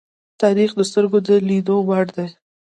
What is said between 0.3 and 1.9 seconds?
تاریخ د سترگو د لیدو